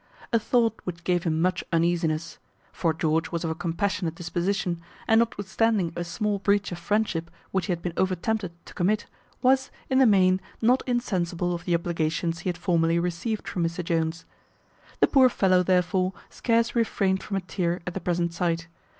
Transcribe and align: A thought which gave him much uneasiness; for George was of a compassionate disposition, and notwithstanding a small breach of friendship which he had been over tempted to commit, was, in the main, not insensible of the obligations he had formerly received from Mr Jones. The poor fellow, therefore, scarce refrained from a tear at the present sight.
A 0.33 0.39
thought 0.39 0.79
which 0.83 1.03
gave 1.03 1.25
him 1.25 1.39
much 1.39 1.63
uneasiness; 1.71 2.39
for 2.73 2.91
George 2.91 3.31
was 3.31 3.43
of 3.43 3.51
a 3.51 3.53
compassionate 3.53 4.15
disposition, 4.15 4.81
and 5.07 5.19
notwithstanding 5.19 5.93
a 5.95 6.03
small 6.03 6.39
breach 6.39 6.71
of 6.71 6.79
friendship 6.79 7.29
which 7.51 7.67
he 7.67 7.71
had 7.71 7.83
been 7.83 7.93
over 7.95 8.15
tempted 8.15 8.51
to 8.65 8.73
commit, 8.73 9.05
was, 9.43 9.69
in 9.91 9.99
the 9.99 10.07
main, 10.07 10.41
not 10.59 10.81
insensible 10.87 11.53
of 11.53 11.65
the 11.65 11.75
obligations 11.75 12.39
he 12.39 12.49
had 12.49 12.57
formerly 12.57 12.97
received 12.97 13.47
from 13.47 13.63
Mr 13.63 13.85
Jones. 13.85 14.25
The 15.01 15.07
poor 15.07 15.29
fellow, 15.29 15.61
therefore, 15.61 16.13
scarce 16.31 16.73
refrained 16.73 17.21
from 17.21 17.37
a 17.37 17.41
tear 17.41 17.79
at 17.85 17.93
the 17.93 18.01
present 18.01 18.33
sight. 18.33 18.67